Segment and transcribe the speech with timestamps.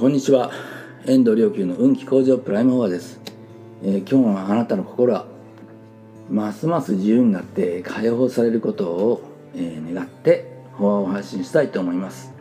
[0.00, 0.50] こんにちは。
[1.04, 3.20] 遠藤良久の運気向上プライムフォアです、
[3.82, 5.26] えー、今日のあなたの心は
[6.30, 9.22] ますます自由になって解放されることを、
[9.54, 12.32] えー、願ってフォアを発信したいと思います。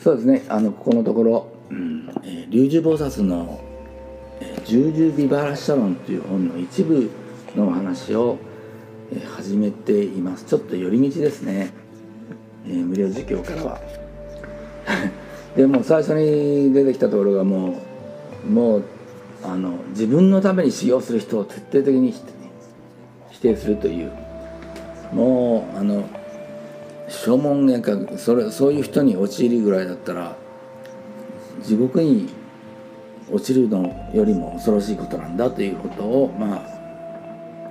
[0.00, 0.44] そうですね。
[0.48, 3.60] あのここのところ、うんえー、龍樹菩薩の
[4.42, 7.08] 「えー、十々ビバラシャロン」という本の一部
[7.54, 8.38] のお話を、
[9.12, 10.44] えー、始めています。
[10.44, 11.72] ちょっと寄り道ですね、
[12.66, 14.03] えー、無料授業からは。
[15.56, 17.74] でも最初に出てきたところがも
[18.46, 18.82] うもう
[19.42, 22.14] あの自分のために使用する人を徹底的に
[23.30, 24.10] 否定するという
[25.12, 26.04] もうあの
[27.08, 30.36] 正門玄関それそういう人に陥るぐらいだったら
[31.62, 32.30] 地獄に
[33.30, 36.62] 落ちるのよりも恐ろしいことなんだということをまあ、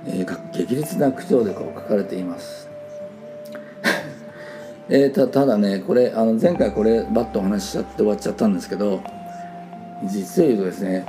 [0.06, 2.73] えー、激烈な口調でこう書かれています。
[4.88, 9.02] えー、たただねこれあの前回これバッとお話しちゃって終わっちゃったんですけど
[10.04, 11.06] 実を言うとですね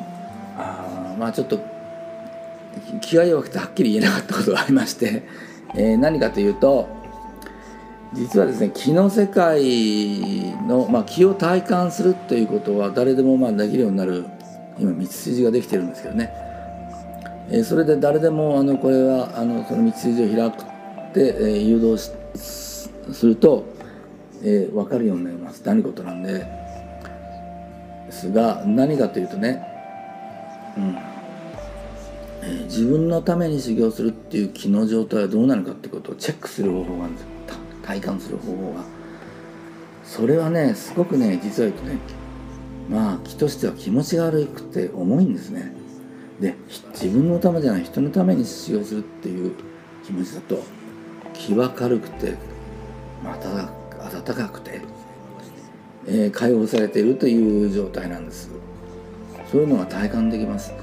[0.57, 1.59] あまあちょっと
[3.01, 5.23] 気が弱くてはっきり言えなかったことがありまして、
[5.75, 6.87] えー、何かというと
[8.13, 9.61] 実はですね気の世界
[10.67, 14.25] の、まあ、気を体感するということは誰でもまあできるようになる
[14.79, 16.31] 今道筋ができてるんですけどね、
[17.49, 22.74] えー、それで誰でもあのこれはあのその道筋を開くって、えー、誘導して
[23.13, 23.65] すると、
[24.41, 25.61] えー、分かるようになります。
[25.65, 26.45] 何事なんで。
[28.07, 29.65] ですが何かというとね、
[30.77, 30.97] うん。
[32.43, 37.27] えー、自分のために修行するっていう気の状態はどうなるかってことをチェックする方法があるんです
[37.85, 38.83] 体感する方法が。
[40.03, 41.97] それはねすごくね実は言うとね
[42.89, 45.73] まあ気としては気持ちが悪くて重いんですね。
[46.39, 46.55] で
[46.91, 49.55] 自分のためじゃない人のために修行するっていう
[50.03, 50.61] 気持ちだと
[51.33, 52.35] 気は軽くて
[53.25, 54.81] 暖かくて、
[56.07, 58.49] えー、解放されているという状態なんです。
[59.51, 60.73] そういうのが体感できます。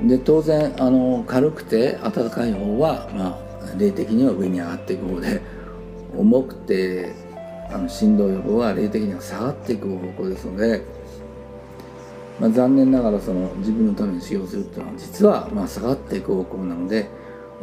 [0.00, 5.40] で当然あの軽くて暖かい方は、まあ、霊的には上に上がっていく方で
[6.16, 7.12] 重くて
[7.70, 10.82] あの振動予報は霊的には下がっていく方向ですので、
[12.40, 17.08] まあ、残念ながらその自分のために使用するっていうのは実はまあ下がっていく方向なので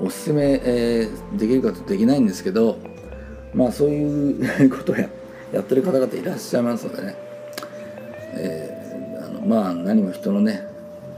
[0.01, 2.77] おすすめ、えー、できるかとできないんですけど
[3.53, 5.09] まあそういう ことをや
[5.51, 7.15] やってる方々いらっしゃいますのでね、
[8.33, 10.67] えー、あのまあ何も人のね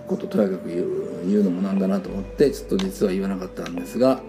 [0.08, 0.86] こととやかく言う
[1.28, 4.20] 言うのもなんだなと思ってちょっと実は言わなかったんですが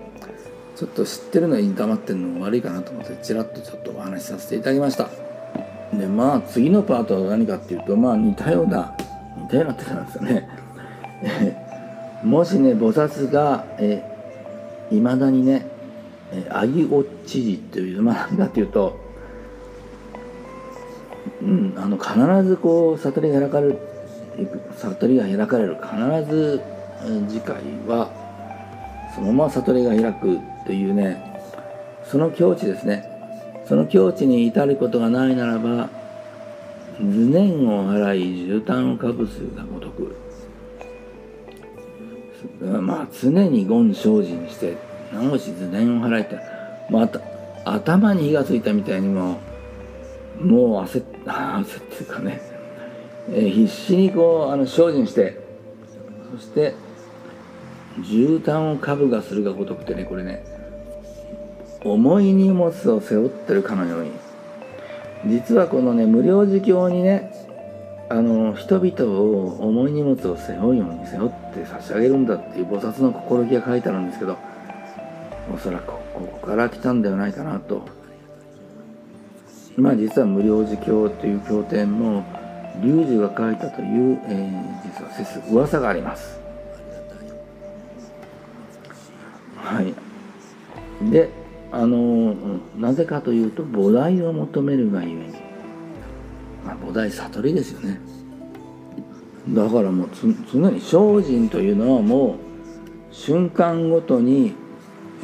[0.77, 5.09] ちょっと知ってるのに黙ってるのも悪いかなと思ってちらっとちょっとお話しさせていただきました。
[5.93, 8.95] でまあ次のパートは何かっていうとまあ似たような
[9.43, 10.49] 似たようなってなんですよね。
[12.25, 14.03] もしね菩薩がえ
[14.93, 15.67] いまだにね
[16.51, 18.99] アギオ知事というまあ何かっていうと、
[21.43, 23.79] うん、あの必ずこう悟りが開かれる
[24.77, 26.61] 悟りが開かれる必ず
[27.29, 28.11] 次回は
[29.15, 31.33] そのまま悟りが開くというね
[32.05, 33.09] その境地ですね。
[33.67, 35.89] その境地に至ることがないならば
[36.99, 40.15] 図念を払い絨毯をかぶすがごとく。
[42.67, 44.77] まあ常に言精進して
[45.13, 46.41] 直し図念を払いたい
[46.91, 47.21] また
[47.65, 49.41] 頭に火がついたみたいにも
[50.41, 52.41] もう焦っ焦っていうかね、
[53.31, 55.39] えー、必死にこうあの精進して
[56.35, 56.75] そして
[58.01, 60.45] 絨毯をかぶがするがごとくてねこれね
[61.85, 64.23] 重い荷物を背負ってるかのように。
[65.27, 67.33] 実はこのね無料儒教にね
[68.13, 74.37] あの人々を重い荷物を背負うように背負って差し上げるんだっていう菩薩の心意気が書いてあるんですけど
[75.51, 76.01] おそらくこ
[76.43, 77.87] こから来たんではないかなと。
[79.79, 82.23] まあ実は無料寺教という経典も
[82.83, 86.39] 龍樹が書いたという、えー、実は説噂があります。
[89.57, 91.11] はい。
[91.11, 91.31] で
[91.71, 92.37] あの
[92.79, 95.42] なぜかというと菩提を求めるがゆえに、
[96.65, 98.01] 菩提悟りですよね。
[99.49, 100.09] だからもう
[100.53, 102.37] 常に精進というのはも
[103.11, 104.55] う瞬間ごとに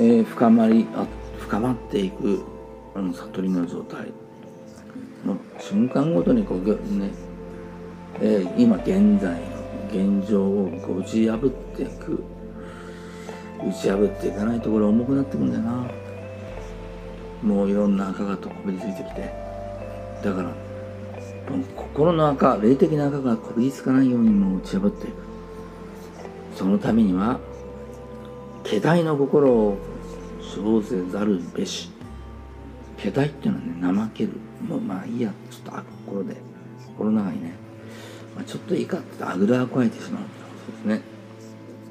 [0.01, 1.09] えー、深まりあ
[1.41, 2.45] 深まっていく
[2.95, 4.13] あの悟りの状態。
[5.27, 7.11] の瞬間ごとにこうね、
[8.21, 9.41] えー、今現在
[9.91, 12.23] の現状をこう打ち破っていく。
[13.69, 15.91] 打ち破っていかないところ重くなってくんだよな。
[17.43, 19.35] もういろんな赤がとこびりついてきて。
[20.23, 20.53] だから
[21.77, 25.15] 心の赤霊的な赤がこびりつかないようにも打ち破っていく
[26.55, 27.41] そのためには
[28.65, 29.79] 気大の心を
[30.41, 31.91] 生ぜざるべし。
[32.99, 34.33] けたいっていうのはね怠ける。
[34.69, 36.37] もうまあいいやちょっとあこれで
[36.89, 37.55] 心の中にね、
[38.35, 40.23] まあ、ちょっといいかってあぐらをかいてしまう
[40.67, 41.03] そうですね。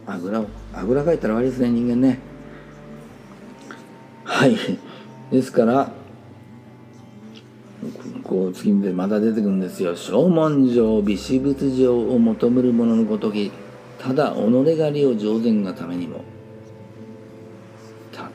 [0.06, 0.42] あぐら。
[0.42, 2.19] をあぐらかいたら終わりですね人間ね。
[4.25, 4.57] はい。
[5.31, 5.92] ですから
[8.27, 9.95] こう次でまた出てくるんですよ。
[9.95, 13.51] 正文上微死物上を求める者のごとき
[14.00, 16.24] ただ己が利を上善がためにも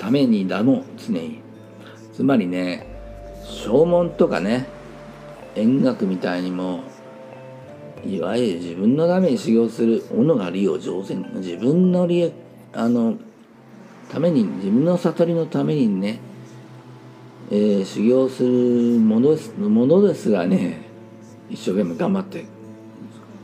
[0.03, 1.41] ためにだも常に。
[2.13, 2.87] つまりね
[3.45, 4.67] 正文とかね
[5.55, 6.83] 円楽みたいにも
[8.05, 10.07] いわゆる自分のために修行する己
[10.37, 11.25] が利を上善。
[11.37, 12.33] 自分の利
[12.73, 13.15] あの
[14.11, 16.19] ために自分の悟りのためにね、
[17.55, 18.49] えー、修行する
[18.99, 20.81] ものですものですがね
[21.51, 22.47] 一生懸命頑張って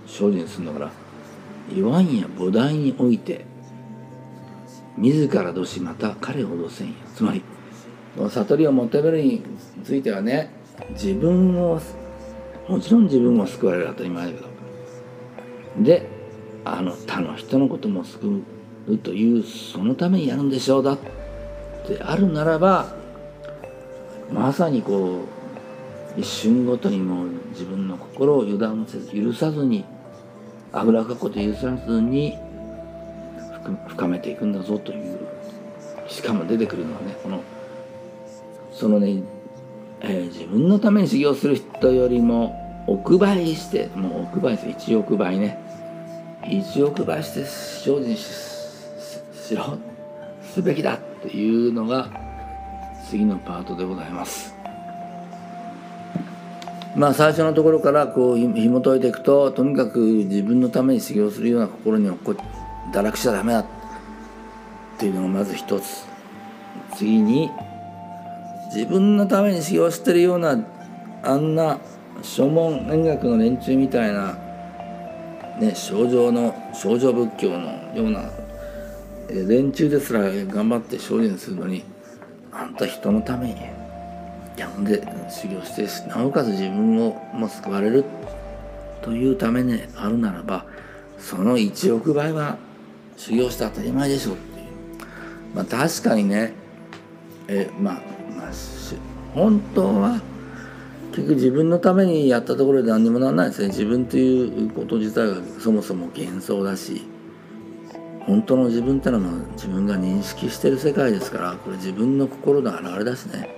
[0.06, 0.90] 精進するんだから
[1.74, 3.44] 言わんや菩提において
[4.96, 6.94] 自らどしまた彼を脅せんや。
[7.14, 7.42] つまり
[8.16, 9.42] 悟りを求めるに
[9.84, 10.54] ついてはね
[10.92, 11.78] 自分を
[12.66, 14.48] もちろん自分も救われる当たり前だけど
[15.84, 16.08] で
[16.64, 18.42] あの他の人のことも救
[18.88, 20.98] うというそのためにやるんでしょうだっ
[21.86, 22.97] てあるならば
[24.32, 25.24] まさにこ
[26.16, 29.84] う一瞬ごとにもう自分の心を油断せず許さずに
[30.72, 32.36] あぐらかくこと許さずに
[33.88, 35.18] 深めていくんだぞという
[36.08, 37.42] しかも出てくるのはねこの
[38.72, 39.22] そのね、
[40.00, 45.58] えー、自分のために修行する人よりも億倍してもう億倍です1億倍ね
[46.42, 48.24] 1億倍して精進し
[49.48, 49.78] しろ
[50.42, 52.27] すべきだっていうのが
[53.08, 54.54] 次のパートでございます。
[56.94, 62.42] まあ最初のところからこう紐解いていくととにかく自分のために修行するような心に落っこ
[62.92, 63.66] 堕落しちゃダメだっ
[64.98, 66.04] ていうのがまず一つ
[66.96, 67.50] 次に
[68.74, 70.58] 自分のために修行してるような
[71.22, 71.78] あんな
[72.22, 74.36] 書門音楽の連中みたいな
[75.60, 78.28] ね症状の症状仏教のような
[79.30, 81.84] 連中ですら頑張って精進するのに
[82.52, 83.88] あんた人のために。
[84.58, 85.00] やんで
[85.30, 88.04] 修行してなおかつ自分をも救われる。
[89.02, 90.66] というためにあるならば
[91.18, 92.58] その1億倍は
[93.16, 94.66] 修行して当たり前でしょっていう。
[95.54, 96.52] まあ確かにね
[97.46, 97.94] えまあ
[98.36, 98.50] まあ
[99.34, 100.20] 本当は
[101.12, 103.68] 結局自分のためにやったところで何にもならないですね。
[103.68, 107.06] 自分ということ自体がそもそも幻想だし。
[108.28, 113.48] 本当の自分ってのは自分が認識してる世界ですからこれ自分の心の表れだしね。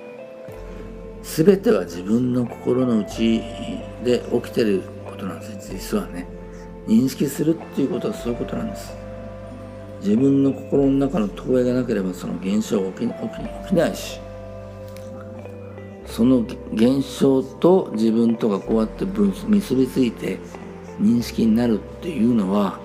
[1.22, 3.42] 全ては自分の心の内
[4.04, 6.28] で起きてることなんです実はね。
[6.86, 8.94] 認識するっていうことはそういうことなんです。
[10.00, 13.18] 自分の心の中の投影がなければその現象は起き起き
[13.64, 14.20] 起きないし
[16.06, 16.38] その
[16.72, 20.38] 現象と自分とがこうやって結びついて
[21.00, 22.78] 認識になるっていうのは、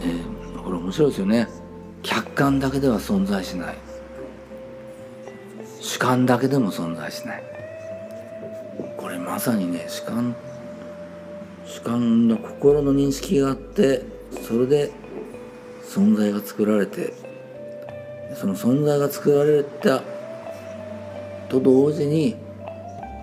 [0.00, 1.46] えー、これ面白いですよね。
[2.02, 3.76] 客観だけでは存在しない。
[5.80, 7.42] 主観だけでも存在しない。
[8.96, 10.34] これまさにね主観
[11.66, 14.02] 主観の心の認識があって
[14.46, 14.90] それで
[15.82, 17.12] 存在が作られて
[18.34, 20.02] その存在が作られた
[21.48, 22.36] と同時に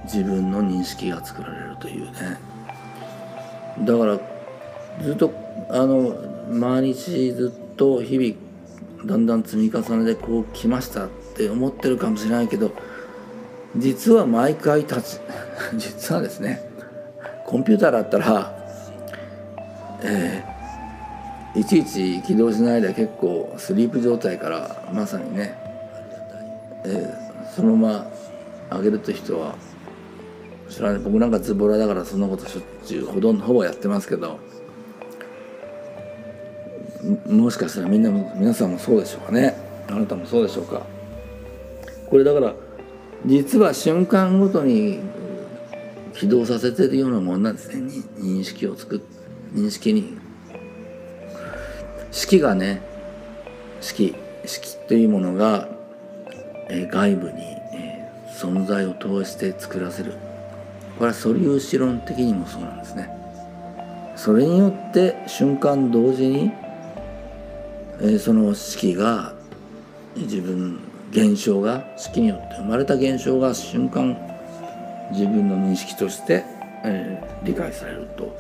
[0.04, 2.40] 自分の認識が作られるというね。
[3.84, 4.20] だから
[5.04, 5.32] ずっと
[5.70, 12.72] あの毎日ずっと日々だんだん積み重ねでこう来ましたって思ってるかもしれないけど
[13.76, 15.20] 実は毎回立ち
[15.78, 16.62] 実はですね
[17.46, 18.56] コンピューターだったら
[20.04, 20.52] えー
[21.54, 25.54] いちいち起動しないで結構スリープ状態からまさにね、
[26.86, 28.08] えー、そのま
[28.70, 29.56] ま上げると人は
[30.70, 31.02] 知らない。
[31.02, 34.40] 僕なんかズボラだからそんなことしょっちゅうほとんどほぼやってますけど
[37.28, 39.56] もしかしたらみんなも皆さんもそうでしょうかね。
[39.90, 40.82] あなたもそうでしょうか。
[42.10, 42.54] これだから
[43.26, 45.00] 実は瞬間ごとに
[46.14, 47.92] 起動させてるようなもんなんですね。
[48.18, 49.00] 認識を作っ
[49.54, 50.18] 認識に。
[52.12, 52.82] 式がね
[53.80, 54.16] 式
[54.46, 55.68] 式というものが、
[56.70, 57.42] え外部に、
[57.74, 60.14] え存在を通して作らせる。
[60.98, 63.10] これは素粒子論的にもそうなんですね。
[64.16, 66.52] それによって瞬間同時に、
[68.04, 69.34] えその式が
[70.16, 70.80] 自分
[71.12, 74.18] 現象が式によって生まれた現象が瞬間
[75.12, 76.44] 自分の認識として、
[76.84, 78.36] え、理解されると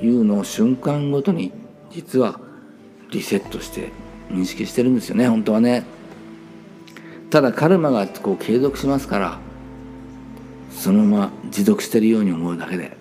[0.00, 1.52] いうのを瞬間ごとに
[1.90, 2.40] 実は
[3.10, 3.90] リセットして
[4.30, 5.84] 認識してるんですよね本当はね。
[7.30, 9.38] ただカルマがこう継続しますから
[10.70, 12.96] そのまま持続してるように思うだけで。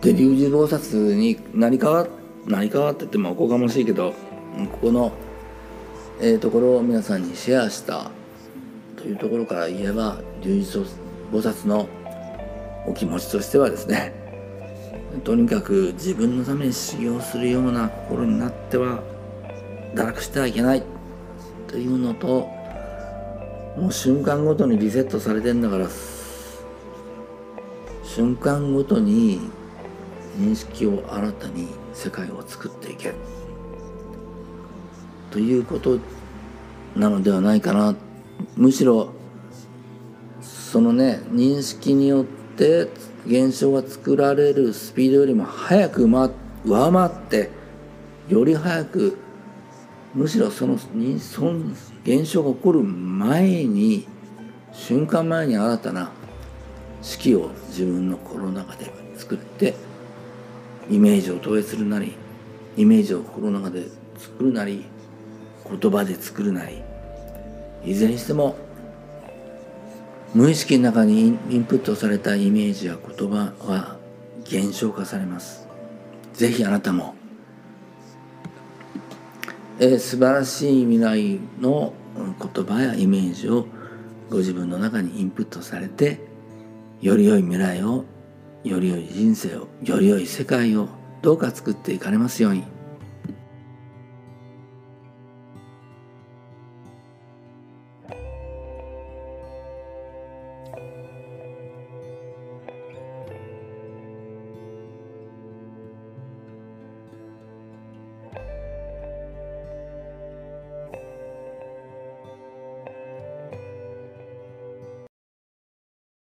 [0.00, 2.06] で龍寺菩薩に何かわ
[2.46, 4.14] 何かわって言ってもおこがましいけど
[4.70, 5.12] ここの、
[6.20, 8.10] えー、ところを皆さんにシェアした
[8.96, 10.84] というところから言えば龍寺
[11.32, 11.88] 菩薩の
[12.86, 14.12] お気持ちとしてはですね
[15.24, 19.02] とにかく自分のために修行するような心になっては
[19.94, 20.82] 堕落してはいけない
[21.66, 22.48] というのと
[23.78, 25.88] もう瞬間ごとにリセットされてんだから
[28.04, 29.40] 瞬間ごとに
[30.38, 33.08] 認識を新たに世界を作っていけ。
[33.08, 33.41] る
[35.32, 35.98] ということ
[36.94, 37.96] なのではないかな。
[38.56, 39.12] むしろ
[40.40, 42.24] そのね認識によっ
[42.56, 42.88] て
[43.26, 46.28] 現象が作られるスピードよりも早く上
[46.64, 47.50] 回って
[48.28, 49.18] より早く
[50.14, 50.88] むしろそのそ
[51.42, 51.72] の
[52.04, 54.06] 現象が起こる前に
[54.72, 56.10] 瞬間前に新たな
[57.00, 59.74] 式を自分の心の中で作って
[60.90, 62.14] イメージを投影するなり
[62.76, 63.86] イメージを心の中で
[64.18, 64.84] 作るなり
[65.68, 66.82] 言葉で作るなり
[67.84, 68.56] いずれにしても
[70.34, 73.98] 無意識の中にインプットされたイメージや言葉は
[74.44, 75.68] 現象化されます
[76.32, 77.14] ぜひあなたも、
[79.78, 83.66] えー、素晴らしい未来の言葉やイメージを
[84.30, 86.20] ご自分の中にインプットされて
[87.02, 88.04] より良い未来を
[88.64, 90.88] より良い人生をより良い世界を
[91.20, 92.64] どうか作っていかれますように。